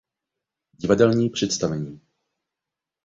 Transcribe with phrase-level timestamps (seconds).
[0.77, 2.01] Divadelní představení.